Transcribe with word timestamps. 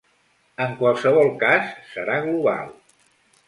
En 0.65 0.73
qualsevol 0.79 1.31
cas, 1.45 1.69
serà 1.93 2.19
global. 2.27 2.77